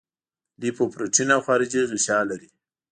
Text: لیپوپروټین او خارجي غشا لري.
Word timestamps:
لیپوپروټین 0.59 1.29
او 1.35 1.41
خارجي 1.45 1.81
غشا 1.89 2.19
لري. 2.29 2.49